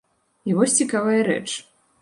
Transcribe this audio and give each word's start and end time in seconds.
І 0.51 0.55
вось 0.59 0.77
цікавая 0.81 1.21
рэч. 1.31 1.47